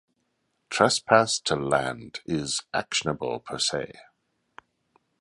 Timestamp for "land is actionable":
1.55-3.39